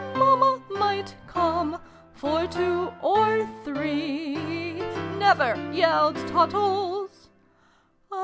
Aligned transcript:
Mamma 0.15 0.59
might 0.71 1.15
come 1.27 1.79
for 2.15 2.47
two 2.47 2.91
or 3.03 3.47
three' 3.63 4.79
1 4.81 5.19
NE 5.19 5.33
VER!' 5.35 5.71
yelled 5.77 6.17
Tottles. 6.27 7.29